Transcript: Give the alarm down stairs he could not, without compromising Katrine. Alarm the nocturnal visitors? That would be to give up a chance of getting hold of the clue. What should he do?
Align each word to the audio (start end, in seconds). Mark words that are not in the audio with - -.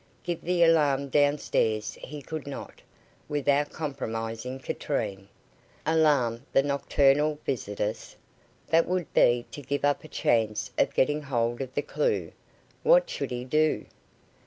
Give 0.23 0.41
the 0.41 0.63
alarm 0.63 1.09
down 1.09 1.37
stairs 1.37 1.95
he 2.01 2.23
could 2.23 2.47
not, 2.47 2.81
without 3.29 3.69
compromising 3.71 4.57
Katrine. 4.57 5.29
Alarm 5.85 6.43
the 6.53 6.63
nocturnal 6.63 7.37
visitors? 7.45 8.15
That 8.65 8.87
would 8.87 9.13
be 9.13 9.45
to 9.51 9.61
give 9.61 9.85
up 9.85 10.03
a 10.03 10.07
chance 10.07 10.71
of 10.75 10.95
getting 10.95 11.21
hold 11.21 11.61
of 11.61 11.75
the 11.75 11.83
clue. 11.83 12.31
What 12.81 13.11
should 13.11 13.29
he 13.29 13.45
do? 13.45 13.85